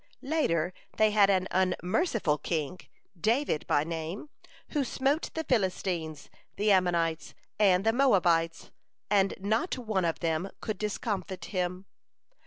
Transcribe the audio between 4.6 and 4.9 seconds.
who